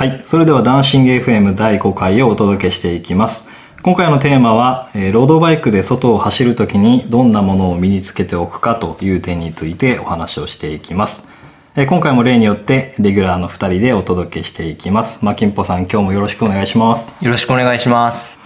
[0.00, 0.22] はい。
[0.24, 3.50] それではダンシング FM 第5回をお届けしていきます。
[3.82, 11.28] 今回のテーマは、えーロードバイクで外を走るときにどんなものを身につけておくかという点についてお話をしていきます。
[11.76, 15.22] えー今回も例によってレギュラーの2人でお届けしていきます。
[15.22, 17.22] マキンポさん、今日もよろしくお願いします。
[17.22, 18.40] よろしくお願いします。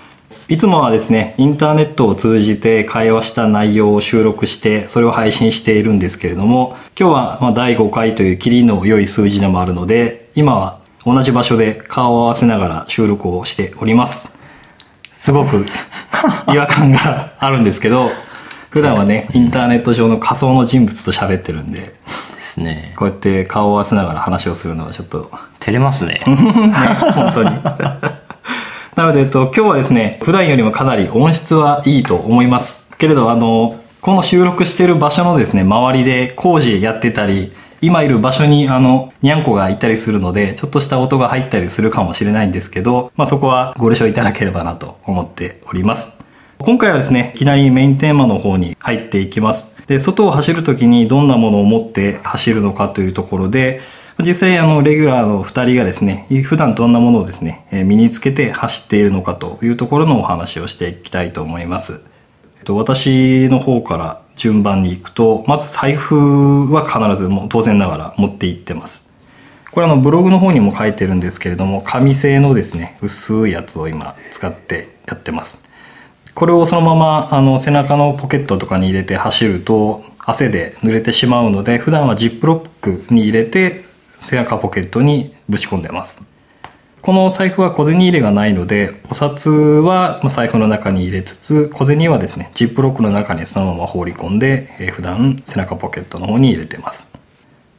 [0.49, 14.39] いつもはですね、インターネットを通じて会話した内容を収録して、それを配信しているんですけれども、今日はまあ第5回というキリの良い数字でもあるので、今は同じ場所で顔を合わせながら収録をしております。
[15.15, 15.67] すごく
[16.53, 18.11] 違和感があるんですけど、
[18.71, 21.95] 普段はね、インターネット上の仮想の人物と喋ってるんで、で
[22.55, 22.93] すね。
[22.97, 26.21] こうやって顔を合わせながら話をするのはちょっと照れますね。
[27.15, 27.51] 本当に。
[28.95, 32.89] なので、えっと、今日はですね、普段よりもかなり音質はいいと思います。
[32.97, 37.53] けれど、あの、この収録している場所のですね、周りで工事やってたり、
[37.85, 46.25] 今いる場所にあの、にゃんこがいたりするので、ちょっとした音が入ったりするかもしれないんですけど、まあそこはご了承いただければなと思っております。
[46.59, 49.77] 今回はですね、いきなりメインテーマの方に入っていきます。
[49.87, 53.81] で、外を走るときにどんなものを持って走るのかというところで、
[54.21, 62.09] 実際あの、レギュラーの2人がですね、普段どんなものをですね、身につけて走っているのかというところのお話をしていきたいと思います。
[62.57, 69.13] えっと、私の方から順番に行くと、まず財布は必ずもう当然ながら持って行ってます。
[69.71, 75.69] これあのブログの方にも書いてるんですけれども、紙製のですね、薄いやつを今使ってやってます。
[76.35, 83.85] これをそのままあの背中のポケットとかに入れて走ると汗で濡れてしまうので普段はジップロックに入れて
[84.19, 86.34] 背中ポケットにぶち込んでます
[87.05, 97.13] この財布は小銭入れがないのでお札はまあ財布の中に入れつつ小銭はですねジップロックの中にそのまま放り込んでえー普段背中ポケットの方に入れてます。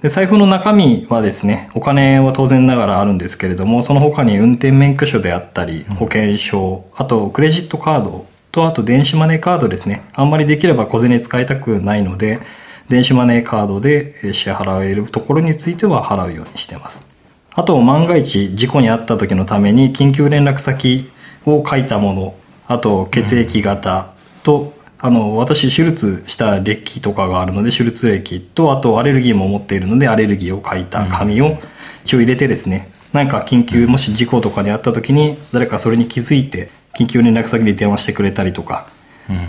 [0.04, 10.04] で財布の中身はですねお金は当然ながらあるんですけれどもその他に運転免許証であったり保険証あとクレジットカードとあと電子マネーカードですね。
[10.14, 12.42] あんまりできれば小銭使いたくないので
[12.90, 17.15] 電子マネーカードでえー支払えるところについては払うようにしてます
[17.58, 21.10] あと万が一事故に遭った時のために緊急連絡先
[21.46, 22.36] を書いたもの
[22.68, 31.60] あと血液型と、あの私手術した歴とかがあるので手術歴とあとアレルギーも持っているのでアレルギーを書いた紙を
[32.04, 38.88] 一応入れてですねなんか緊急もし事故とかにあった時に誰かそれに気づいて緊急連絡先に電話してくれたりとか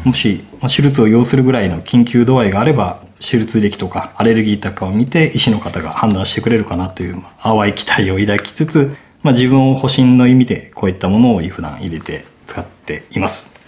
[0.05, 13.59] もしまあ手術を要するぐらいの緊急度合いがあれば手術歴とかアレルギーとかを見て医師の方が判断してくれるかなという、まあ淡い期待を抱きつつ、まあ、自分を保身の意味でこういったものを普段入れて使っています。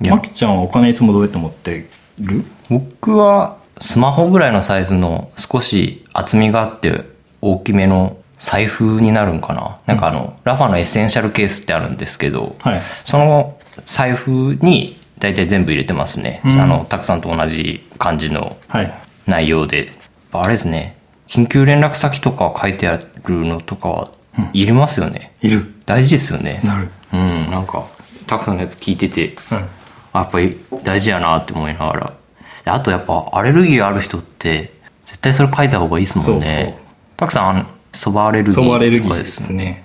[0.00, 0.14] いや。
[0.14, 1.88] まきちゃんはお金いつもどうやって持って
[2.20, 2.44] る？
[2.70, 7.04] 僕はスマホぐらいのサイズの少し厚みがあって
[7.40, 9.78] 大きめの財布になるんかな。
[9.86, 12.82] なんかあの、ラファのエッセンシャルケースってあるんですけど、はい。
[13.04, 16.42] その財布に大体全部入れてますね。
[16.44, 18.94] うんあの、たくさんと同じ感じのはい。
[19.26, 19.92] 内容で。
[20.32, 24.10] あれですね、緊急連絡先とか書いてあるのとかは
[24.52, 25.32] 入れますよね。
[25.40, 25.72] いる。
[25.86, 26.60] 大事ですよね。
[26.64, 26.88] なる。
[27.12, 27.84] うん、なんか、
[28.26, 29.68] たくさんのやつ聞いてて、うん。
[30.12, 32.12] あやっぱり大事やなって思いながら。
[32.64, 34.72] であとやっぱアレルギーある人って、
[35.06, 36.78] 絶対それ書いた方がいいですもんね。
[37.16, 39.84] たくさん、そばアレルギーとかですすね。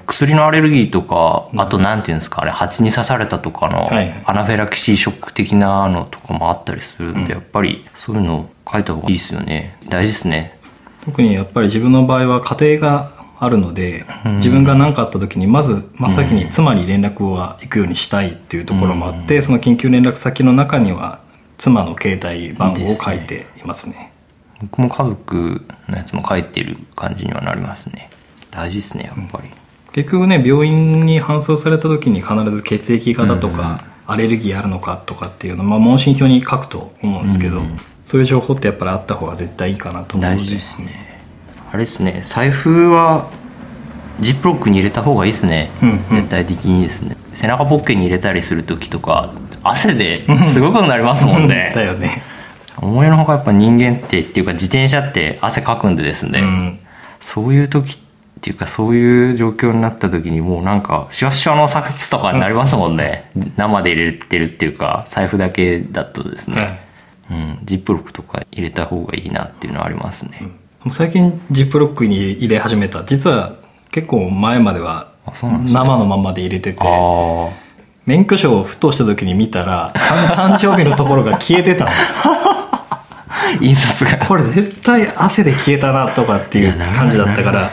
[0.00, 0.04] ね。
[0.06, 9.76] 薬のアレルギーとか、あとなんていうんですかね、蜂に刺されたとかのはいアナフィラキシーショック的なのとかもあったりするんで、やっぱりそういうの書いた方がいいですよね。
[9.88, 10.58] 大事ですね。
[11.04, 14.04] 特にやっぱり自分の場合は家庭があるので、
[14.36, 21.20] 自分が何かあった時にまず真っ先に妻に連絡は行くようにしたいっていうところもあって、その緊急連絡先の中には
[21.56, 24.12] 妻の携帯番号を書いていますね。
[24.60, 28.10] 僕も家族のやつも書いてる感じにはなりますね。
[28.50, 29.48] 大事ですね、やっぱり。
[29.92, 37.60] 結局ね病院に搬送された時に必ず血液型とか、アレルギーあるのかとかっていうのを、まあ、問診票に書くと思うんですけど、
[38.04, 41.20] そういう情報ってやっぱりあった方が絶対いいかなと思うので大事ですね。
[41.70, 43.30] あれですね、財布は
[44.20, 45.70] ジップロックに入れた方がいいですね。
[45.82, 47.16] うんうん絶対的にですね。
[47.32, 49.32] 背中ポッケに入れたりする時とか、
[49.62, 51.70] 汗ですごくなりますもんね。
[51.76, 52.22] だよね。
[52.78, 56.78] 思いのほかやっぱ人間ってっていうか自転車って汗かくんでですね、うん
[57.20, 58.09] そういう時って
[58.48, 66.80] いうかそういう状況になった時にもうなんかシワシワのサスとかになりますもんね、生で入れてるっていうか財布だけだとですね、
[67.30, 70.40] うん、ジップロックとか入れた方がいいなっていうのはありますね、
[70.84, 73.04] もう最近ジップロックに入れ始めた。
[73.04, 73.56] 実は
[73.90, 77.70] 結構前までは生のままで入れててああ
[78.06, 81.90] 免許証をふとした時に見たら誕 誕生日のところが消えてたの。
[83.60, 84.26] 印刷が。
[84.26, 87.70] これ絶対汗で消えたなとかっていう感じだったから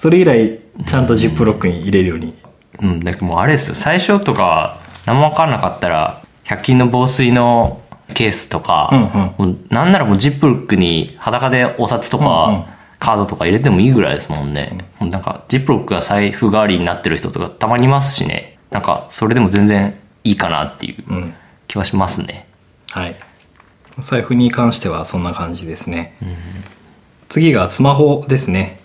[0.00, 2.34] それ以来ちゃんとジップロックに入れるように。
[2.80, 7.82] うん、だもうあれですよ、最初とか何も分かんなかったら、100均の防水の
[8.14, 12.64] ケースとか、もうなんならもうジップロックに裸でお札とか、うんうん
[13.00, 14.90] カードとか入れてもいいぐらいですもんね。
[14.98, 18.58] もうなんかジップロックが財布代わりになってる人とかたまにいますしね。
[18.68, 21.34] なんかそれでも全然いいかなっていううん。
[21.66, 22.46] 気はしますね。
[22.90, 23.16] はい。
[24.00, 26.14] 財布に関してはそんな感じですね。
[27.30, 28.79] 次がスマホですね。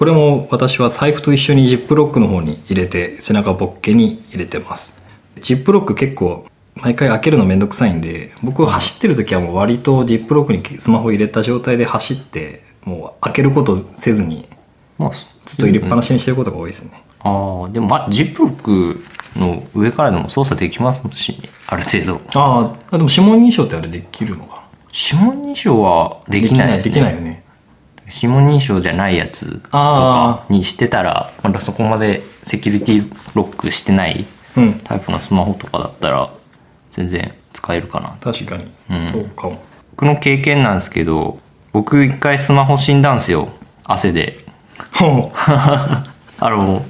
[0.00, 5.02] これも私は財布と一緒にジップロックの方に入れて背中ポッケに入れてます。
[5.42, 14.48] ジップロック結構毎回開けるのめんどくさいんで僕走ってる時はもう割とジップロックにスマホ入れた状態で走ってもう開けることせずに
[14.96, 17.02] まあ、ずっと入れっぱなしにしてることが多いですね。
[17.18, 19.04] ああ、でもまあジップロック
[19.38, 21.50] の上からでも操作できますしね。
[21.66, 22.22] ある程度。
[22.40, 24.62] ああ、でも指紋認証ってあれできるのかな？
[24.94, 26.94] 指紋認証はできないですね。
[26.94, 27.44] できないよね。
[28.14, 34.26] 指紋認証じゃないやつとかにしてたら、まだそこまでセキュリティロックしてない
[34.56, 34.74] うん。
[34.84, 36.30] タイプのスマホとかだったら、
[36.90, 38.16] 全然使えるかな。
[38.20, 39.62] 確かに、うんそうかも。
[39.92, 41.38] 僕の経験なんですけど、
[41.72, 43.48] 僕一回スマホ死んだんですよ。
[43.84, 44.38] 汗で。
[44.94, 46.04] ほう あ
[46.40, 46.84] の、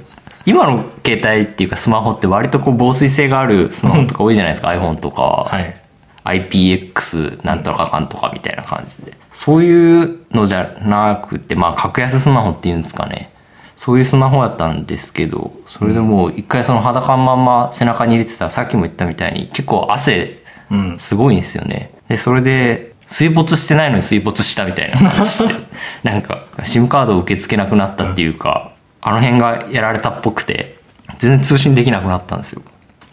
[0.45, 5.21] 今の携帯っていうかスマホって割とこう防水性があるスマホとか多いじゃないですか、iPhone とか。
[5.21, 5.75] はい。
[6.23, 9.13] IPX なんとかかんとかみたいな感じで。
[9.31, 13.31] そういうのじゃなくて、まあ、格安スマホっていうんですかね。
[13.75, 20.41] そういうスマホだったんですけど、それでもう一回その裸のまんま背中に入れてたら、さっきも言ったみたいに結構汗
[20.71, 20.99] うん。
[20.99, 21.91] すごいんですよね。
[22.07, 25.53] で、それで水没してないのに水没したみたいな感じで、
[26.03, 28.71] なんか SIM カードを受け付けなくなったっていうか、
[29.01, 30.75] あの辺がやられたっぽくて、
[31.17, 32.61] 全然通信できなくなったんですよ。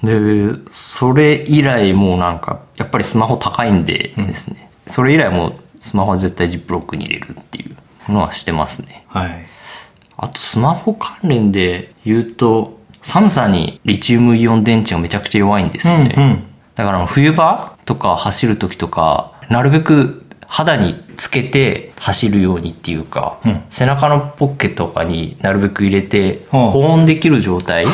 [0.02, 7.66] で、それ以来もうなんか、やっぱりスマホ高いんでですね、それ以来もうスマホは絶対ジップロックに入れるってい
[8.08, 9.04] うのはしてますね。
[9.08, 9.46] はい。
[10.16, 16.14] あとスマホ関連で言うと、寒さにリチウムイオン電池がめちゃくちゃ弱いんですよね。
[16.16, 16.44] うんうん
[16.78, 27.86] だから冬場とか走る時とか、なるべく肌につけて走るようにっていうか、うん背中のポッケとかになるべく入れて、はあ保温できる状態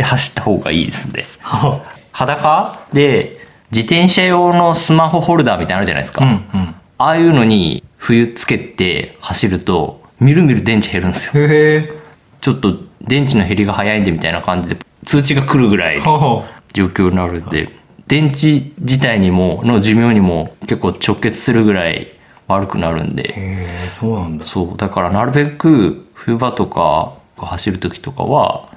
[0.00, 1.26] で走った方がいいですね。
[1.40, 1.82] は
[2.12, 3.38] 裸で
[3.70, 6.24] 自転車用のスマホホルダーみたいなのあるじゃないですか。
[6.24, 6.74] うんうん。
[6.96, 11.94] ああいうのに冬つけて走ると、みるみる電池減るんですよ。
[12.40, 17.68] ちょっと電池の減りが早いんでみたいな感じで通知が来るぐらい状況になるんで、
[18.06, 22.08] 電池自体にも、の寿命にも結構直結するぐらい
[22.48, 23.14] 悪くなるんう。
[23.14, 24.44] で、そうなんだ。
[24.44, 28.69] そう、だからなるべく冬場とか走る時とかは、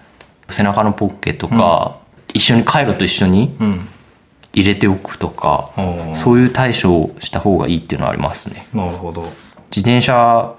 [0.50, 1.98] 背中のポッケとか、
[2.34, 3.88] 一緒にカイロと一緒にうん。
[4.56, 5.72] 入れておくとか、
[6.16, 8.68] そういう対処をした方がいいっていうのはありますね。
[8.72, 9.24] なるほど。
[9.76, 10.56] 自転車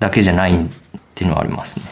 [0.00, 0.68] だけじゃないっ
[1.14, 1.84] ていうのはありますね。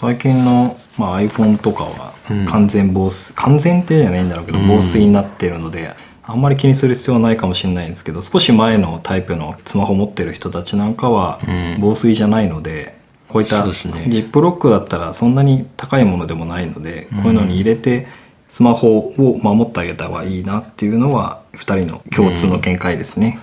[0.00, 2.12] 最近の、まあ、iPhone とかは
[2.48, 12.96] 完全防水、完全ってじゃないんだろうけど防水になってるので、あんまり気にする必要はないかもしれないんですけど少し前のタイプのスマホ持ってる人たちなんかはうん防水じゃないので、
[13.34, 18.06] こういったジップロックだったらそんなに高いものでもないので、こういうのに入れて
[18.48, 23.36] スマホを守ってあげた方がいいなっていうのは2人の共通の見解ですね。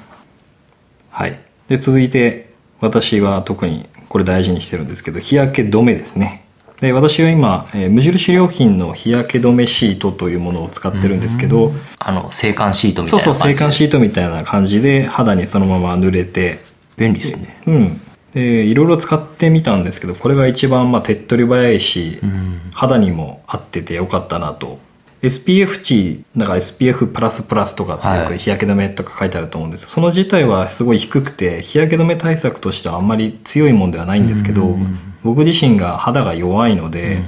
[1.09, 6.45] はい、で続いて私は特にこれ大事にしてるんですけど日焼け止めですね。
[6.79, 13.43] で私は今、えー無印良品の日焼け止めシートというものを使ってるんですけど、あの、制汗シートみたそういな感じで。
[13.43, 16.71] そう制汗シートみたいな感じで肌にそのまま塗れて。
[16.97, 17.61] 便利ですね。
[17.67, 18.01] うん
[18.33, 22.61] でいろいろ使ってみたんですけどこれが一番まあ手っ取り早いし、うん。
[22.73, 24.79] 肌にも合っててよかったなと。
[25.21, 28.27] SPF 値だから SPF プラスプラスとかってよはい。
[28.27, 34.99] く日焼け止めとか書いてあると思うんですその自体はすごい低くて日焼け止め対策としてはあんまり強いもんではないんですけど、うん。
[35.23, 37.19] 僕自身が肌が弱いので、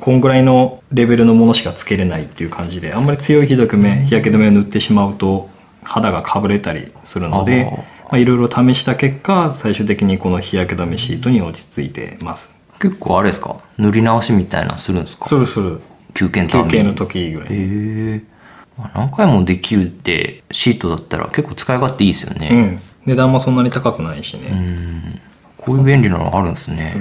[0.00, 5.48] こんぐらいのレベルのものしかつけれないっていう感じであんまり強い日焼け止め日焼け止めを塗ってしまうと
[5.82, 7.72] 肌がかぶれたりするので
[8.12, 12.60] いろいろ試した結果最終的にこの日焼け止めシートに落ち着いてます。
[12.78, 13.56] 結構あれですか？
[13.78, 15.24] 塗り直しみたいなのするんですか？
[15.24, 15.80] そろそろ
[16.14, 17.48] 休憩の休憩の時ぐらい。
[17.50, 18.22] へえ
[18.78, 25.20] まあ何回もできるってシートだったら結構使い勝手いいですようねん、値段もそんなに高くないしね、うん。
[25.56, 26.94] こういう便利なのあるんですね、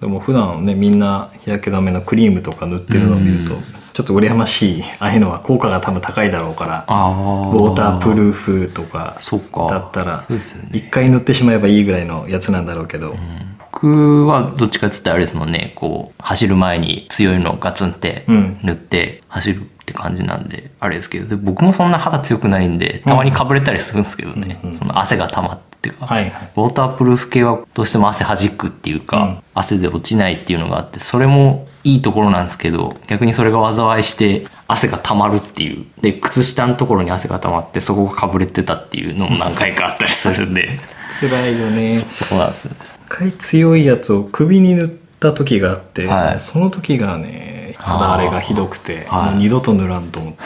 [0.00, 4.82] でも普段ねみんな日焼け止めのクリームとか塗ってるのを見ると、うんちょっと羨ましい。
[4.98, 7.10] ああいうのは効果が多分高いだろうからああ。
[7.50, 9.66] ウォータープルーフとかそっか。
[9.68, 10.24] だったら
[10.72, 13.14] 一回塗ってしまえばいいぐらいのやつなんだろうけど、
[13.58, 15.72] 僕はどっちかって言ったらあれですもんね。
[15.76, 18.58] こう走る前に強いのをガツンってうん。
[18.62, 21.28] 塗って走るって感じなんであれですけど。
[21.28, 26.50] で僕もそんな肌強くないんでたまにかぶれたりするんですけどね、その汗が溜まっていうか、はいはい。
[26.56, 29.38] ウォータープルーフ系はどうしても汗はじくっていうか、うん。
[29.54, 35.86] 汗で落ちないっていうのがあってそれもいいところなんですけど逆にそれが災いして汗が溜まるっていう。
[36.00, 40.78] で靴下のところに汗が溜まってそこがかぶれてたっていうのも何回かあったりするんで。
[41.20, 41.98] 辛いよね。
[41.98, 42.72] そうなんですよ。
[42.80, 44.88] 一回強いやつを首に塗っ
[45.20, 46.40] た時があって、はい。
[46.40, 49.36] その時がね肌荒れがひどくて、はい。
[49.36, 50.38] 二度と塗らんと思って、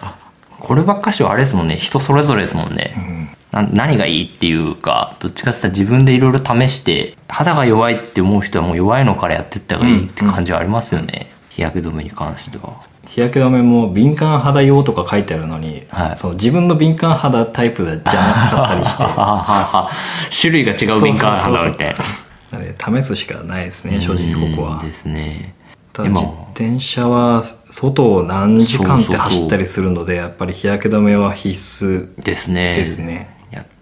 [0.60, 1.76] こればっかしはあれですもんね。
[1.76, 3.28] 人それぞれですもんね、うん。
[3.43, 12.82] な何がいいっていうかどっちかって言ったら自分でいろいろ試して肌が弱いって思う人はもう弱いのからやってった方がいいって感じはありますよね、日焼け止めに関しては。
[13.06, 16.16] 日焼け止めも敏感肌用とか書いてあるのに、はい。
[16.16, 19.04] そう自分の敏感肌タイプじゃなかったりして。
[20.40, 23.00] 種類が違う敏感肌みたいな。
[23.00, 24.72] 試すしかないですね正直ここは。
[24.74, 25.54] うんですね。
[25.92, 32.76] ただ今自転車は外を何時間って走ったりするのでやっぱり日焼け止めは必須ですね。
[32.76, 33.34] ですね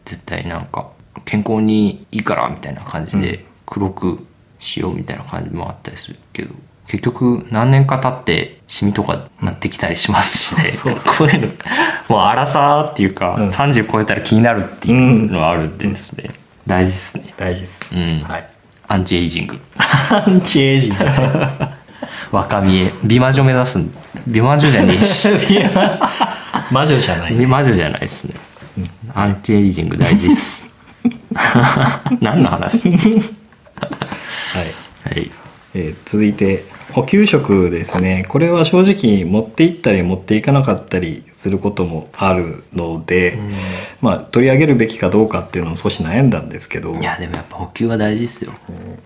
[0.05, 0.91] 絶対なんか
[1.25, 4.27] 健康にいいからみたいな感じで黒く
[4.59, 6.55] しようみたいな感じもあったりするけど
[6.87, 11.49] 結局何年か経ってシミとかなってきたりしますしね、 そうこういうの
[12.09, 13.47] もう荒さっていうか、うん。
[13.47, 16.31] 30超えたら気になるっていうのはあるんでですね、
[16.67, 17.35] 大事ですね。
[17.37, 18.19] 大事です、うん。
[18.29, 18.47] はい。
[18.89, 19.61] アンチエイジング。
[19.79, 21.05] アンチエイジング。
[22.31, 22.93] 若見え。
[23.05, 23.91] 美魔女目指すん。
[24.27, 25.53] 美魔女じゃねえし。
[25.53, 25.71] いや
[26.71, 28.35] 魔女じゃない美魔女じゃないですね、
[29.15, 30.73] アンチエイジング大事っす。
[32.21, 32.91] 何の話？
[32.91, 32.99] はい、
[35.05, 35.31] はい。
[35.75, 38.27] えー続いて補給食ですね。
[38.29, 43.39] これは正直持って行ったり持っていかなかったりすることもあるので、
[44.03, 46.95] まあ取り上げるべきかどうかっていうのを少し悩んだんですけど。
[46.95, 48.53] いやでもやっぱ補給は大事ですよ、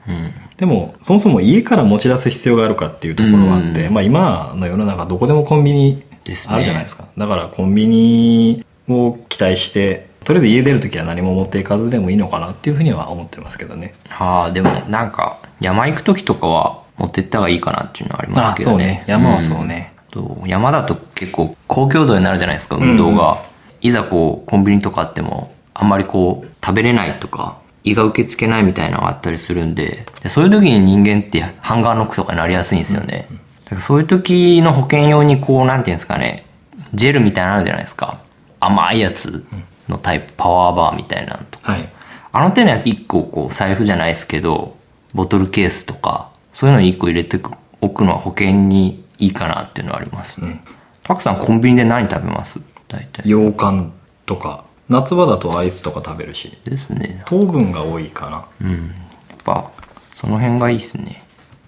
[0.09, 6.03] うん、でもそもそも家から持ち出す必要があるかっていうところはあって、うんまあ、今の世の中どこでもコンビニ
[6.49, 7.07] あるじゃないですか。
[7.17, 13.95] だからコンビニを期待してとりあえず家出る時は何も持っていかずでもいいのかなっていうふうには思ってますけどね。
[14.09, 18.77] はあでもなんか山行く時とかは持ってった方がいいかなっていうのはありますけどね。
[18.77, 19.05] あそうね。
[19.07, 23.45] 山はそうね、うんと山だと結構高強度になるじゃないですか運動が、
[23.83, 33.29] いざこうコンビニとかあってもあんまりこう食べれないとか胃が受け付けないみたいなのがあったりするんででそういう時に人間ってハンガーノックとかになりやすいんですよね、
[33.65, 36.47] だからそういう時の保険用にこうなんていうんですかね
[36.95, 38.21] ジェルみたいなのあるじゃないですか
[38.67, 39.45] 甘いやつ
[39.89, 41.93] のタイプパワーバーみたいなのとかはい
[42.33, 44.77] あの手のやつ1個こう財布じゃないですけど
[45.15, 47.41] ボトルケースとかそういうのに1個入れて
[47.81, 50.63] おくのは保険にいいかなっていうのはありますね。
[51.03, 52.61] たくさんコンビニで何食べます？
[52.89, 53.23] 大体。
[53.23, 53.93] 羊羹
[54.27, 57.23] とか夏場だとアイスとか食べるしですね。
[57.25, 58.95] 糖分が多いかなうん。
[59.31, 59.71] やっぱ
[60.13, 61.23] その辺がいいですね。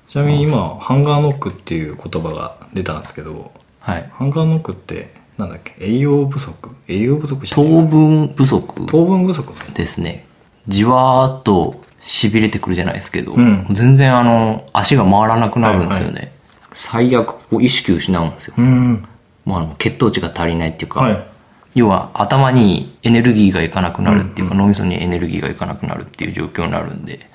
[0.09, 4.11] ちなみに今ハンガーノックっていう言葉が出たんですけどはい。
[4.13, 5.75] ハンガーノックってなんだっけ？
[5.81, 6.71] 栄養不足？
[6.89, 8.87] 栄養不足糖分不足？
[8.87, 9.55] 糖分不足？
[9.73, 10.27] ですね。
[10.67, 13.67] じわーっと痺れてくるじゃないですけど、うん。
[13.71, 16.21] 全然あの足が回らなくなるんですよね。
[16.21, 16.33] はい
[16.75, 18.55] 最悪こう意識を失うんですよ。
[18.57, 19.05] うん。
[19.45, 21.27] もうあの血糖値が足りないっていうか、はい。
[21.75, 27.29] 要は頭にエネルギーがいかなくなるっていうか、脳みそにエネルギーがいかなくなるっていう状況になるんで。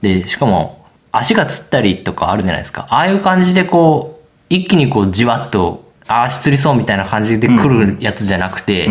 [0.00, 2.86] でしかも足がつったりとかあるじゃないですか。
[2.88, 8.88] ああいう感じでこう一気にこうじわっとあ足つりそうみたいな感じで来るやつじゃなくて、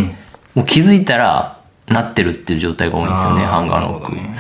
[0.54, 4.38] もう気づいたらなってるっていう状態が多いんですよねハンガーノック、なるほどね。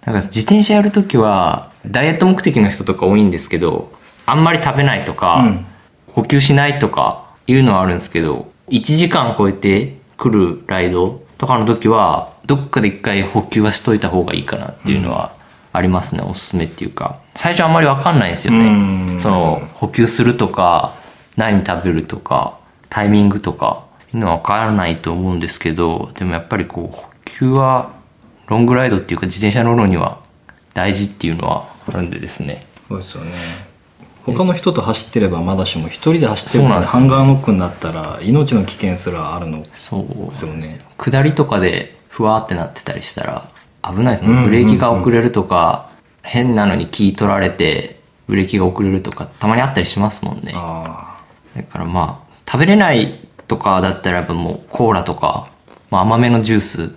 [0.00, 3.92] だから自転車やるときはダイエット目的の人とか多いんですけど
[4.26, 5.66] あんまり食べないとか、うん。
[6.08, 15.34] 補給しないとかいうのはあるんですけど1時間超えてくるライドとかの時はどっかで一回補給はしといた方がいいかなっていうのは
[15.72, 17.18] ありますね、おすすめっていうか。
[17.34, 19.06] 最初あんまり分かんないですようん。
[19.14, 20.94] ねその補給するとか
[21.36, 22.58] 何食べるとか
[22.88, 27.92] タイミングとかいうのは分からないと思うんですけどでもやっぱりこう補給は
[28.46, 30.20] ロングライドっていうか自転車乗るのには
[30.74, 32.66] 大事っていうのはあるんでですね。
[32.88, 33.32] そうですよね。
[34.24, 39.64] 他の人と走ってればまだしも一人で走ってると、ね、そうなんですハンガーノックになったら命の危険すらあるの。
[39.72, 40.80] そうですよね。
[40.98, 43.48] 下りとかでふわーってなってたりしたら
[43.82, 44.50] 危ないですうんうんうんもん。
[44.50, 45.90] ブレーキが遅れるとか、
[46.22, 50.52] 変なのに気取られてブレーキが遅れるとかたまにあったりしますもんね。
[50.54, 51.11] あ
[51.56, 55.50] だからまあ食べれないとかだったらやっぱもうコーラとか、
[55.90, 56.94] まあ、甘めのジュース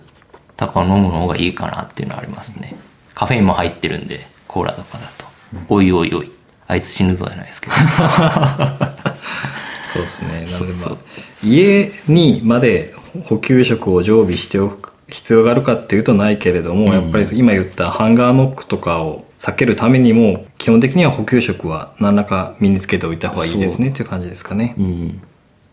[0.57, 2.75] とかを飲むの方がいいかなっていうのはありますね。
[3.13, 5.25] カフェインも入ってるんでコーラとかだと、
[5.69, 6.31] おいおいおい。
[6.67, 7.73] あいつ死ぬぞじゃないですけど。
[7.77, 8.77] あ
[9.93, 10.29] そうですね。
[10.31, 10.97] なんでまあそうそう
[11.43, 12.93] 家にまで
[13.25, 16.91] 補給食を常備しておく必要があるかっていうとないけれども、うん。
[16.91, 24.75] やっぱり今言ったハンガーノックとかを避けるためにも基本的には補給食は何らか身につけておいた方がいいですねっていう感じですかね。
[24.77, 25.21] うん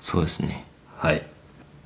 [0.02, 0.64] そうですね。
[0.99, 1.23] はい。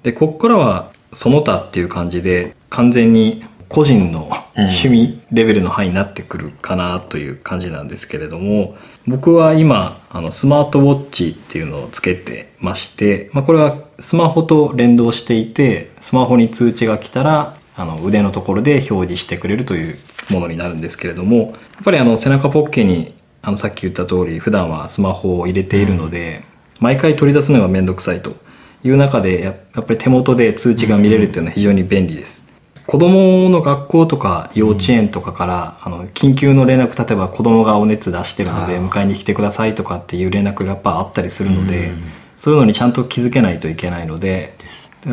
[0.02, 19.96] で、こっからは、その他っていう感じで、完全に個人の趣味レベルの範囲になってくるかなという感じなんですけれども、僕は今、あの、スマートウォッチっていうのをつけてまして、まあ、これはスマホと連動していて、スマホに通知が来たら、あの、腕のところで表示してくれるという
[20.30, 21.48] ものになるんですけれども、やっ
[21.84, 26.44] ぱりあの、背中ポッケに、あの、さっき言った通り、普段はスマホを入れているので、
[26.78, 28.36] 毎回取り出すのがめんどくさいと
[28.84, 32.52] いう中でややっぱり手元で通知が見れるっていうのは非常に便利です、
[32.86, 42.02] 子供の学校とか幼稚園とかから、あの緊急の連絡例えば子供がお熱出してるので迎えに来てくださいとかっていう連絡がやっぱあったりするので、うん。
[42.36, 44.54] そういうのにちゃんと気づけないといけないので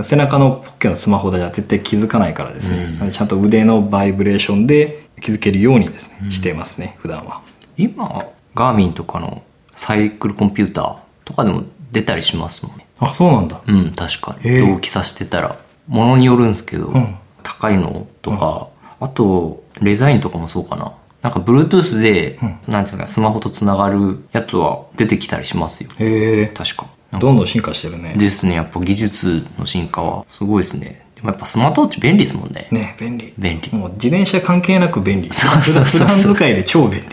[0.02, 3.12] 背中のポッケのスマホでは絶対気づかないからですね、うん。
[3.12, 7.42] ちゃんと腕のバイブレーションで気づけるようにですね、していますね普段は。
[7.78, 9.42] 今ガーミンとかの
[9.74, 12.86] サイクルコンピューターとかでも出たりしますもんね。
[13.00, 13.62] あそうなんだ。
[13.66, 14.60] うん確かに。
[14.60, 15.58] 同期させてたら。
[15.88, 17.18] ものによるんですけど、ん。
[17.42, 18.68] 高いのとか、
[19.00, 20.94] あとデザインとかもそうかな。
[21.22, 22.38] なんか Bluetooth で、
[22.68, 25.90] なんていうのかスマホとつながるやつは出てきたりしますよ。
[26.00, 26.88] へえ確か
[27.20, 28.16] どんどん進化してるね。
[28.18, 28.56] ですね。
[28.56, 32.68] やっぱ技術の進化はすごいですねやっぱスマートウォッチ便利ですもんね。
[32.72, 33.34] ね便利。
[33.38, 33.74] 便利。
[33.74, 35.32] もう自転車関係なく便利。
[35.32, 37.06] そうそうそう普段使いで超便利。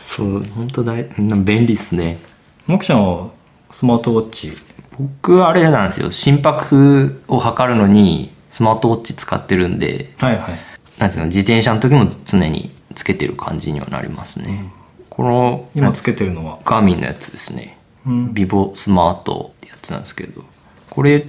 [0.00, 2.18] そう本当だいうん便利っすね。
[2.66, 3.30] もくちゃんは
[3.70, 4.52] スマートウォッチ？
[4.98, 6.10] 僕あれなんですよ。
[6.12, 10.58] 心拍を測るのにスマートウォッチ使ってるんではいはい。
[10.98, 14.70] なんていうの自転車の時も常につけてる感じにはなりますね、
[15.10, 16.60] この今つけてるのは？
[16.64, 18.34] ガーミンのやつですね、うん。
[18.34, 20.44] ビボスマートってやつなんですけど。
[20.90, 21.26] これ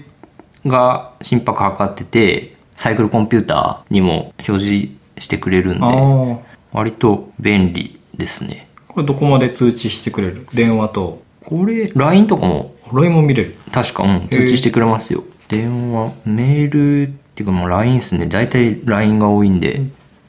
[0.65, 6.37] が心拍測っててサイクルコンピューターにも表示してくれるんあであ
[6.73, 8.67] 割と便利ですね。
[8.87, 10.47] これどこまで通知してくれる？
[10.53, 11.23] 電話と。
[11.43, 13.57] これ LINE とかもロイも見れる？
[13.71, 15.23] 確か、うん、通知してくれますよ。
[15.47, 18.25] 電話メールっていうかもう LINE ですね。
[18.25, 19.83] 大体 LINE が多いんで、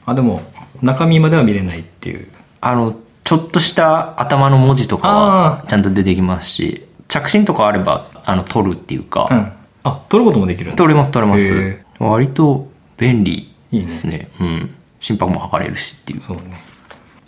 [0.05, 0.41] あでも
[0.81, 2.27] 中身までは見れないっていう。
[2.61, 9.51] あのちょっとした頭の文字とかはあちゃんと出てきますし着信とかあればあの取るっていうか、うん
[9.87, 14.29] あ撮ることもできる取れます取れます、へ割と便利ですね。
[14.39, 14.75] うん。
[14.99, 16.21] 心拍も測れるしっていう。
[16.21, 16.43] そうね。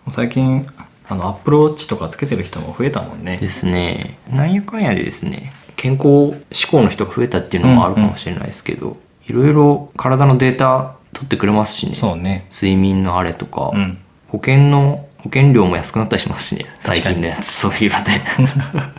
[0.09, 0.65] 最近
[1.07, 3.37] あのアップルウォッチとかつけてる人も増えたもんね。
[3.37, 4.17] ですね。
[4.29, 11.95] なんやかんやでですね健康志向の人が増えたっていうのもあるかもしれないですけど、いろいろ体のデータ取ってくれますしね。
[11.95, 12.47] そうね。
[12.51, 13.97] 睡眠のあれとか、うん。
[14.27, 16.65] 保険の保険料も安くなったりしますしね。
[16.79, 18.11] 最近のやつそういうので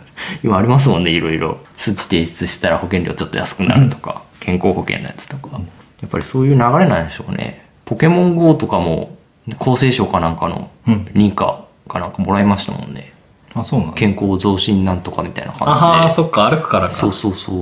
[0.43, 1.59] 今ありますもんねいろいろ。
[1.77, 5.59] 数値提出したら保険料ちょっと安くなるとか健康保険のやつとか。
[6.01, 7.65] やっぱりそういう流れなんでしょうね。
[7.85, 9.15] ポケモン GO とかも
[9.59, 11.03] 厚生省かなんかのうん。
[11.13, 13.13] 認可かなんかもらいましたもんね。
[13.53, 13.95] あそうなんだ。
[13.95, 16.13] 健康増進なんとかみたいな感じで。
[16.13, 16.91] ーそっか歩くからか。
[16.91, 17.57] そうそうそう。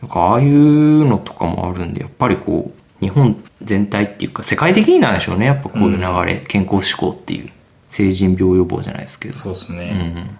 [0.00, 5.46] なんかああいうのとかもあるんでやっぱりこう日本全体っていうか世界的になんでしょうね。
[5.46, 7.50] やっぱこういう流れ、健康志向っていう。
[7.90, 9.36] 成人病予防じゃないですけど。
[9.36, 10.24] そうですね、うん。
[10.24, 10.30] ま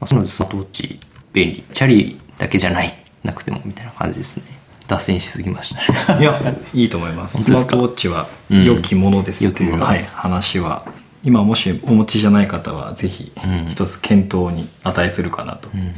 [0.00, 0.98] あ、そのでスマートウチ
[1.36, 1.64] 便利。
[1.72, 2.90] チャリだけじゃない
[3.22, 4.44] なくてもみたいな感じですね。
[4.88, 5.74] 脱線しすぎまし
[6.06, 6.16] た。
[6.16, 6.40] ね いや
[6.72, 7.42] いいと思います。
[7.42, 8.64] スマートウォッチはうん。
[8.64, 10.86] 良きものですっていう、はい、話は。
[11.22, 13.66] 今もしお持ちじゃない方はぜひうん。
[13.68, 15.92] 一つ検討に値するかなと、うん。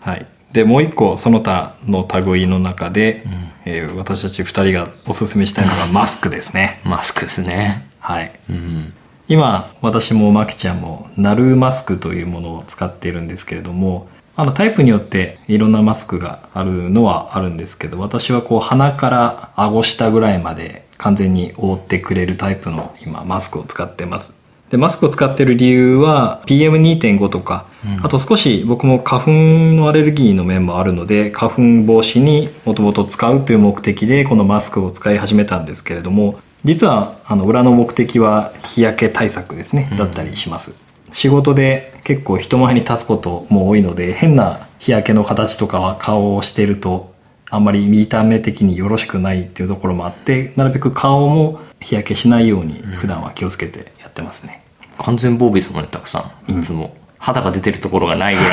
[0.00, 3.24] はい、でもう一個その他の類の中で、
[3.64, 6.80] えー私たち2人がおすすめしたいのが マスクですね。
[6.82, 7.86] マスクですね。
[8.00, 8.32] はい。
[8.50, 8.92] うん。
[9.28, 24.40] 今私もマキちゃんもナルーマスクというものを使っているんですけれどもあのタイプによっていろんなマスクがあるのはあるんですけど私はこう鼻から顎下ぐらいまで完全に覆ってくれるタイプの今マスクを使ってます。
[24.70, 27.66] でマスクを使ってる理由は PM2.5 とか、
[28.02, 29.30] あと少し僕も花粉
[29.76, 40.80] のアレルギーの面もあるので花粉防止にもともと使うという目的でこのマスクを使い始めたんですけれども実はあの裏の目的は日焼け対策ですね、だったりします
[41.12, 47.12] 仕事で結構人前に立つことも多いので変な日焼けの形とかは顔をしていると
[47.50, 54.64] あんまり見た目的によろしくないっていうところもあってなるべく顔も日焼けしないように普段は気をつけてやってますね、
[54.98, 58.48] 完全防備ですもんねたくさんいつも、肌が出てるところがないぐら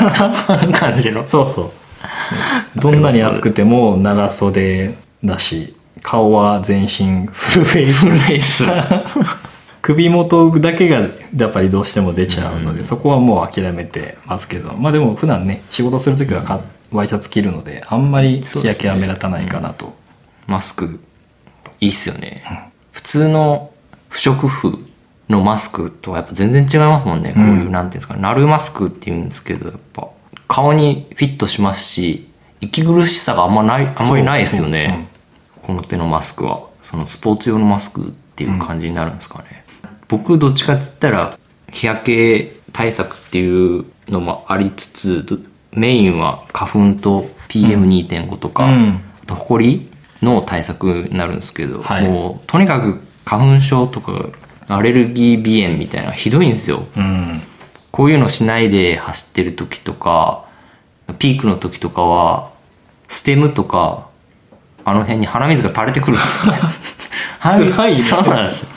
[0.62, 1.26] いの感じの。
[1.28, 2.80] そうそう。
[2.80, 4.94] どんなに暑くても長袖
[5.24, 7.98] だし顔は全身フルフェイス。
[7.98, 8.64] フルフェイス
[9.82, 16.60] 首元だけがやっぱりどうしても出ちゃうので、そこはもう諦めてますけどまあでも普段ね仕事する時はか
[16.92, 19.94] ワイシャツ着るのであんまり日焼けは目立たないかなと、
[20.46, 21.00] マスク
[21.80, 23.72] いいっすよね、普通の
[24.08, 24.78] 不織布
[25.28, 30.08] のマスクとはやっぱ全然違いますもんね、こういうなんていうんですかナルマスクっていうんですけどやっぱ
[30.48, 32.28] 顔にフィットしますし
[32.60, 35.08] 息苦しさがあんまない、あんまりないですよね。
[35.62, 36.68] この手のマスクは。
[36.82, 39.59] そのスポーツ用のマスクっていう感じになるんですかね。
[40.10, 41.38] 僕どっちかって言ったら、
[41.72, 45.38] 日焼け対策っていうのもありつつ、ど
[45.72, 49.88] メインは花粉と PM2.5 とか、うんあと埃
[50.22, 54.30] の対策になるんですけど、はいもうとにかく花粉症とか
[54.68, 56.84] アレルギー鼻炎みたいなひどいんですよ。
[56.96, 57.40] うん。
[57.92, 60.44] こういうのしないで走ってる時とか、
[61.18, 62.52] ピークの時とかは、
[63.08, 64.08] ステムとか、
[64.84, 66.52] あの辺に鼻水が垂れてくるんですよ。
[67.40, 68.68] 鼻 水辛いね そうなんですよ。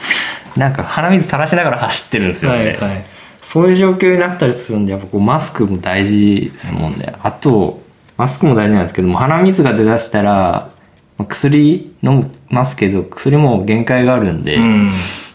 [0.58, 2.58] なんか鼻水垂らしながら走ってるんですよね。
[2.58, 3.06] はいはい。
[3.42, 7.14] そういう状況になったりするんで、やっぱこうマスクも大事ですもんね。
[7.22, 7.82] あと、
[8.18, 10.70] マスクも大事なんですけども、鼻水が出だしたら、
[11.18, 14.90] まあ薬飲みますけど、薬も限界があるんで、うん。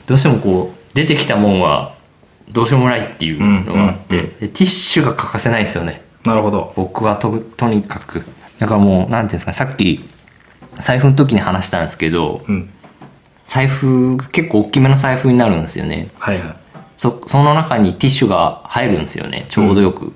[0.06, 1.94] どうしてもこう出てきたもんは
[2.50, 6.72] どうしようもないっていうのがあって、うんうんでティッシュが欠かせないですよねなるほど。
[6.76, 8.22] 僕はととにかく
[8.58, 10.08] だからもうなんていうんですかねさっき
[10.78, 12.70] 財布の時に話したんですけどうん。
[13.48, 16.10] 財布結構大きめの財布になるんですよね。
[16.18, 16.56] はいはい。
[16.96, 19.46] そその中にティッシュが入るんですよね。
[19.48, 20.12] ちょうどよく、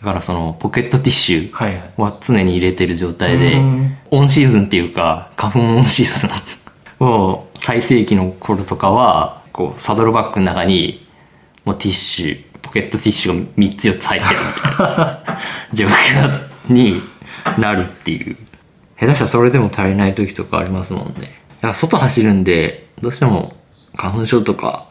[0.00, 1.92] だからそのポケットティッシュはいはい。
[1.96, 3.96] は常に入れてる状態でうん。
[4.12, 6.30] オンシーズンっていうか花粉オンシーズン。
[7.04, 11.04] を最盛期の頃とかはこうサドルバッグの中に
[11.64, 15.38] もうティッシュポケットティッシュが3つ4つ入ってるみたいな
[15.74, 17.02] 状況に
[17.58, 18.36] なるっていう。
[19.00, 23.54] 下手したらそれでも足りない時とかありますもんねだから外走るんでどうしても
[23.96, 24.86] 花粉症とか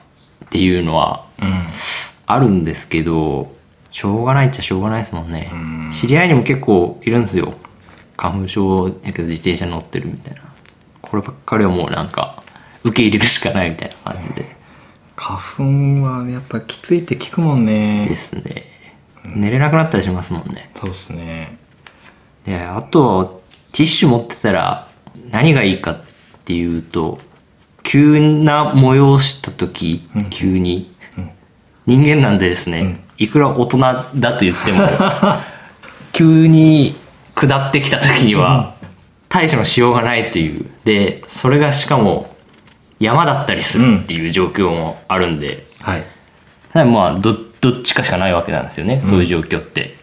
[0.46, 1.68] っていうのはうん。
[2.26, 3.54] あるんですけど、
[3.92, 5.52] しょうがないっちゃしょうがないですもんね。
[5.54, 7.54] うん知り合いにも結構いるんですよ。
[8.18, 10.42] 花粉症やけど自転車乗ってるみたいな。
[11.02, 12.42] こればっかりはもうなんか、
[12.84, 14.56] 受け入れるしかないみたいな感じで。
[15.16, 15.64] 花粉
[16.02, 18.06] はやっぱきついって聞くもんね。
[18.08, 18.66] ですね。
[19.26, 20.72] 寝れなくなったりしますもんね。
[20.76, 21.58] そうですね。
[22.46, 24.88] で、あと、ティッシュ持ってたら
[25.30, 26.03] 何がいいかっ
[26.46, 27.20] ていうと、
[27.84, 30.94] 急な催した時、急に、
[31.86, 34.04] 人間なんでですね、いくら大人だ
[34.34, 34.88] と言っても、
[36.14, 36.96] 急に
[37.36, 38.74] 下ってきた時には、
[39.30, 40.66] 対処のしようがないという。
[40.86, 42.36] で、それがしかも
[43.00, 46.06] 山だったりするっていう状況もあるんで、はい。
[46.86, 49.96] まあどどっちかしかないわけなんですよね、そういう状況って。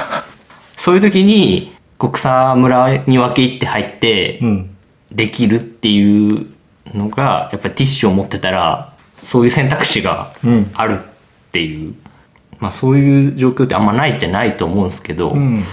[0.76, 4.73] そういう時にこう草むらに分け入って入ってうん。
[5.12, 6.46] できるっていう
[6.92, 11.94] のがやっぱりティッシュを持ってたらそういう選択肢がうんあるっていう、
[12.58, 15.60] まあそういう状況ってあんまないってないと思うんですけど、うん。
[15.60, 15.66] で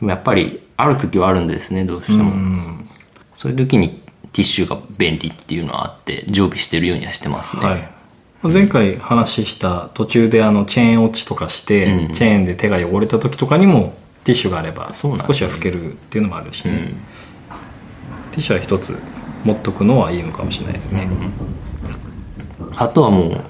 [0.00, 2.88] もやっぱりある時はあるんでですねどうしてうも、ん。
[3.36, 7.88] そういう時にティッシュが便利っていうのはあって常備してるようにはしてますね、はい。
[8.42, 12.12] 前回話した途中であのチェーン落ちとかして、うん。
[12.12, 16.96] チェーンで手が汚れた時とかにもティッシュがあれば少しは拭けるっていうのもあるしね、うん
[18.38, 18.96] ティッシュは一つ
[19.44, 21.08] 持っとくのはいいのかもしれないですね、
[22.76, 23.40] あとはもう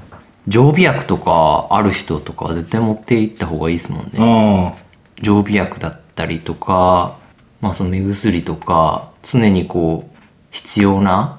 [0.47, 4.11] 常備薬とかある人とかは絶対持って行った方がいいですもんね。
[4.19, 4.75] あ
[5.21, 7.19] 常備薬だったりとか
[7.61, 10.19] まあその目薬とか常にこう
[10.51, 11.39] 必要な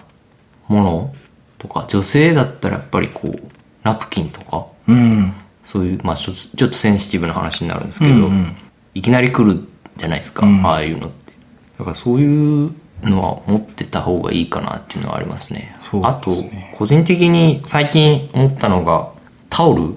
[0.67, 1.15] もの
[1.57, 3.49] とか女性だったらやっぱりこう
[3.83, 5.33] ナプキンとかあうん。
[5.63, 8.55] そういうまあちょちょっとセンシティブな話になるんですけど、うんうん。
[8.93, 10.65] いきなり来るじゃないですか、うん。
[10.65, 11.33] ああいうのって。
[11.77, 12.71] だからそういう
[13.03, 15.75] のは持ってた方がいいかなっていうのはありますね。
[15.89, 16.31] そうあと
[16.77, 19.11] 個人的に最近思ったのが
[19.49, 19.95] タオル。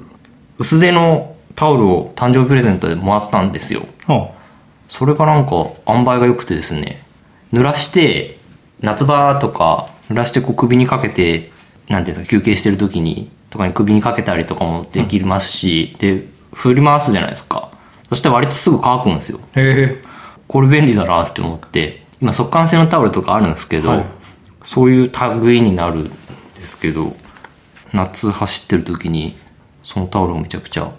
[0.58, 3.86] 薄手のタオルを誕生日プレゼントでもらったんですよ。
[4.06, 4.30] あ。
[4.88, 5.52] それがなんか
[5.86, 7.04] 塩梅が良くてですね。
[7.52, 8.38] 濡らして
[8.80, 11.50] 夏場とか濡らしてこう首にかけて
[11.88, 17.70] なんていうんですか休憩してる時にとかに首にかけたりとかもできますし、で振り回すじゃないですか。
[18.08, 19.40] そして割とすぐ乾くんですよ。
[19.54, 20.02] へえ。
[20.48, 24.04] これ便利だなって思って今速乾性のタオルとかあるんですけど、はい。
[24.64, 27.16] そういう類になるんですけど
[27.92, 29.37] 夏走ってる時に
[29.82, 30.92] そのタオルをめちゃくちゃ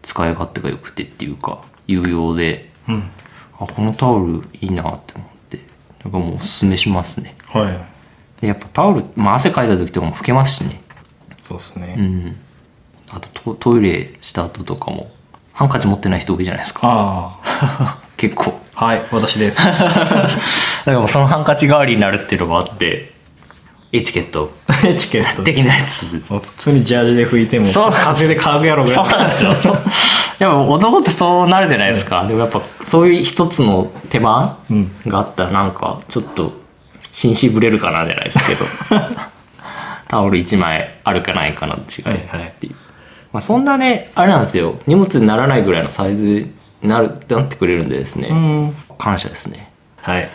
[0.00, 3.10] 使い勝手が良くてっていうか有用でうん。
[3.58, 5.58] あこのタオルいいなって思って
[6.02, 7.36] だからもうおすすめしますね。
[7.44, 8.40] はい。
[8.40, 10.80] でやっぱタオル、まあ、汗かいた時とかも拭けますしね。
[11.42, 12.36] そうですね、うん。
[13.10, 15.10] あとトトイレした後とかも
[15.52, 16.80] ハンカチ持ってない人多いじゃないですか。
[16.84, 18.60] ああ 結構。
[18.74, 19.64] はい私です。
[19.64, 20.28] だか
[20.84, 23.12] らもうそのハンカチ代わりになるっていうのがあって
[23.92, 24.52] エチケット。
[24.84, 25.42] エチケット。
[25.42, 26.22] 的なやつ。
[26.28, 27.90] もう普通にジャージで拭いてもそう。
[27.92, 29.54] 風で乾くやろぐらそいうなんですよ。
[29.54, 29.78] そう。
[30.38, 34.92] でも男ってそうなるじゃないですか、でもやっぱそういう一つの手間うん。
[35.06, 36.52] があったらなんかちょっと
[37.12, 38.66] 紳士ぶれるかなじゃないですけど。
[40.08, 42.70] タオル1枚あるかないかの違いはいはいってい。
[42.70, 42.74] う、
[43.32, 44.78] まあ、そんなねあれなんですよ。
[44.86, 49.70] 荷物にならないぐらいのサイズになるなってくれるんでですね、うん感謝ですね。
[49.96, 50.30] はい。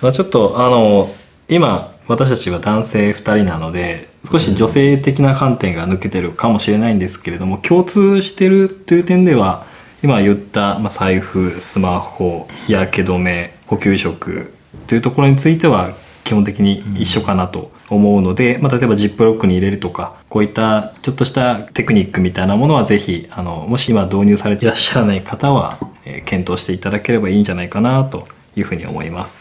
[0.00, 1.08] まあ、ちょっと、あの、
[1.48, 9.64] 今、私たちは男性2人なので、少し女性的な観点が抜けてるかもしれないんですけれども、共通してるという点では、
[10.02, 14.52] 今言った、まあ、財布、スマホ、日焼け止め、補給食
[14.86, 29.40] というところについては、基本的に一緒かなと思うので、まあ、例えばジップロックに入れるとか、こういったちょっとしたテクニックみたいなものはぜひ、あの、もし今導入されていらっしゃらない方は、えー検討していただければいいんじゃないかなというふうに思います。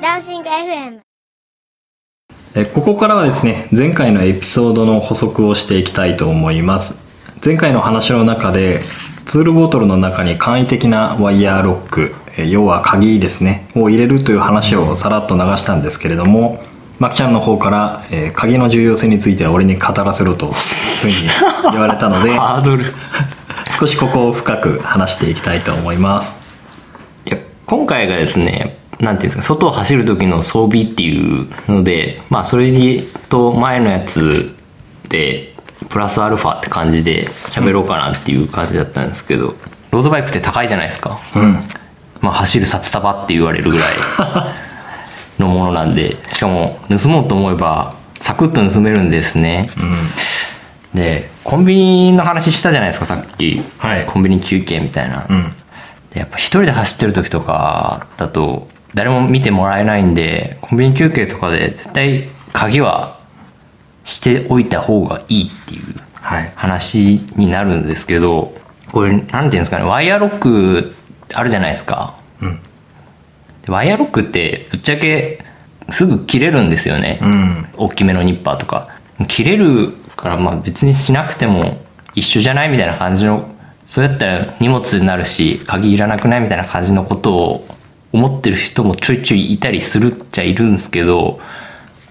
[0.00, 1.00] ダンシング FM
[2.54, 7.07] えここからはですね前回のエピソードの補足をしていきたいと思います
[7.44, 8.82] 前回の話の中で
[9.24, 16.62] ツールボトルの中に簡易的なワイヤーロックえ要は鍵ですねを入れるという話をさらっと流したんですけれども
[16.98, 21.12] マキちゃんの方から、えー鍵の重要性については俺に語らせろというふうに
[21.72, 22.84] 言われたのでハードル。
[22.84, 22.86] い
[23.78, 26.48] 少しここを深く話していきたいと思います
[27.24, 32.72] や、今回がですね、なんていうんですか、外を走る時の装備っていうので、まあ、それ
[33.28, 34.56] と前のやつ
[35.08, 35.54] で、
[35.88, 39.54] プラスアルファって感じで喋ろうかなっていう感じだったんですけど、
[39.90, 41.18] ロードバイクって高いじゃないですか。
[41.34, 41.60] うん
[42.20, 43.88] まあ、走る札束って言われるぐらい
[45.38, 49.70] のものなんで、しかも盗もうと思えば、サクッと盗めるんですね。
[50.94, 53.62] で、コンビニの話したじゃないですか、さっき。
[53.78, 55.26] はいコンビニ休憩みたいな。
[55.28, 55.52] うん
[56.10, 63.17] でやっぱ一人で走ってる時とかだと、誰も見てもらえないんで、コンビニ休憩とかで絶対鍵は
[64.08, 68.54] しておいた方がいいっていうはい話になるんですけど、
[68.90, 70.94] これ、なんていうんですかね、ワイヤーロック
[71.34, 72.14] あるじゃないですか。
[72.40, 72.60] うん
[73.62, 75.44] でワイヤーロックってぶっちゃけ
[75.90, 77.18] すぐ切れるんですよね。
[77.20, 78.88] うん大きめのニッパーとか。
[79.26, 81.78] 切れるからまあ別にしなくても
[82.14, 83.50] 一緒じゃないみたいな感じの、
[83.84, 87.66] そうやったら荷物になるし、鍵いらなくないみたいな感じのことを
[88.12, 91.40] 思ってる人もちょいちょいいたりするっちゃいるんですけど、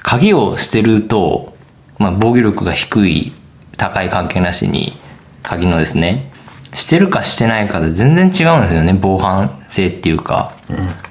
[0.03, 1.56] 鍵をしてると、
[1.97, 3.33] まあ防御力が低い、
[3.77, 4.99] 高い関係なしに、
[5.43, 6.31] 鍵のですね、
[6.73, 10.53] してるかしてないかで全然違うんですよね、防犯性っていうか、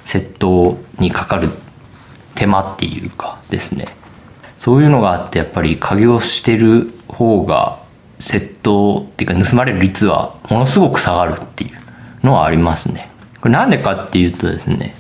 [0.05, 1.51] 窃盗にかかる
[2.35, 3.88] 手間っていうかですね。
[4.57, 7.79] そういうのがあって、やっぱり鍵をしてる方が、
[8.18, 13.11] 窃盗っていうか盗まれる率はものすごく下がるっていうのはありますね。
[13.40, 14.94] これなんでかっていうとですね、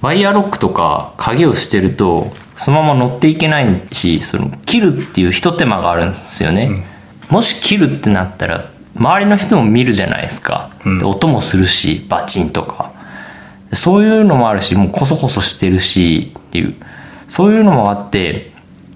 [0.00, 6.86] ワイヤーロックとか鍵をしてると、そのまま乗っていけないし、その切るっていう一手間があるんですよね。
[7.30, 10.70] もし切るってなったら、周りの人も見るじゃないですか。
[10.84, 12.92] で音もするし、バチンとか。
[13.72, 16.74] そういうのもあるし、もうコソコソしてるし、っていう。
[17.26, 18.52] そういうのもあって、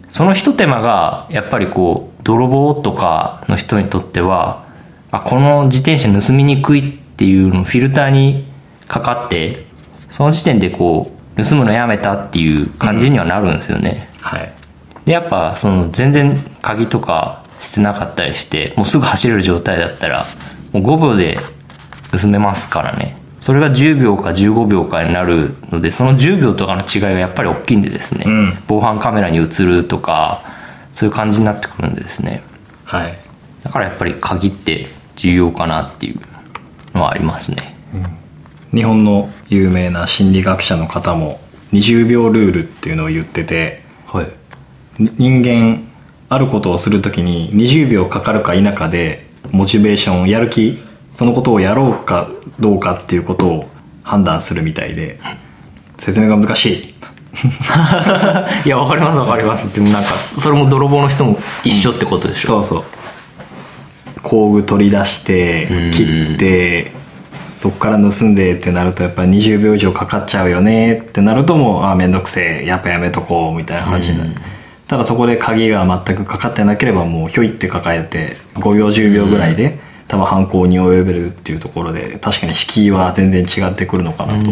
[0.09, 4.65] その一手間が、やっぱりこう、泥棒とかの人にとっては、
[5.11, 8.47] あ、この自転車盗みにくいっていうのフィルターに
[8.87, 9.65] かかって、
[10.11, 14.11] その時点でこう、盗むのやめたっていう感じにはなるんですよね。
[14.21, 14.53] はい
[15.09, 20.27] で、やっぱその全然鍵とかしてなかったりして、もうすぐ走れる状態だったら、
[20.73, 21.39] もう5秒で
[22.13, 23.17] 盗めますからね。
[23.41, 30.43] それが10秒か15秒かになるので、その10秒とかの違いがやっぱり大きいんでですね、うん防犯カメラに映るとか、
[30.93, 32.43] そういう感じになってくるんでですね。
[32.85, 33.19] はい
[33.63, 36.21] だからやっぱり鍵って重要かなっていう
[36.95, 37.75] のはありますね。
[38.75, 41.41] 日本の有名な心理学者の方も
[41.73, 45.03] 20秒ルールっていうのを言っててはい。
[45.03, 45.89] に人間
[46.29, 50.79] あることをするときに20秒かかるか否かでモチベーションやる気
[51.15, 53.67] そのことをやろうかどうかっていうことを
[54.03, 55.19] 判断するみたいで
[55.97, 56.95] 説明が難しい
[58.65, 59.73] いや、わかりますわかります。
[59.73, 62.49] でもなんか、それも泥棒の人も一緒ってことでしょ。
[62.49, 62.85] そうそう
[64.23, 66.93] 工具取り出して切って
[67.59, 74.31] そこから盗んでってなるとやっぱり20秒以上かかっちゃうよねってなるともうあ面倒くせえやっぱやめとこうみたいな話になる、
[74.87, 84.51] ただそこで鍵が全くかかってなければもうひょいって抱えて5秒10秒ぐらいで多分犯行に及べるっていうところで確かに敷居は全然違ってくるのかなと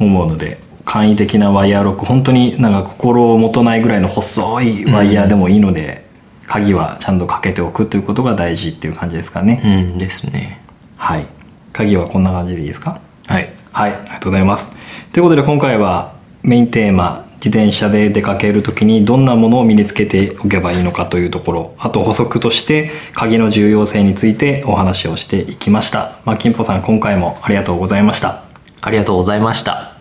[0.00, 6.04] 思うので簡易的なワイヤーロック本当になんか心をもとないぐらいの細いワイヤーでもいいので、
[6.46, 10.60] 鍵はちゃんとかけておくということが大事っていう感じですかね、うんですね。
[10.96, 11.35] はい
[11.76, 13.00] 鍵はこんな感じでいいですか？
[13.26, 13.52] はい。
[13.72, 14.76] はいありがとうございます
[15.12, 28.42] ということで今回はメインテーマ自転車で出かける時にどんなものを身につけておけばいいのかというところあと補足として鍵の重要性についてお話をしていきました、まあ、金歩さん今回もありがとうございました
[28.80, 29.95] ありがとうございました。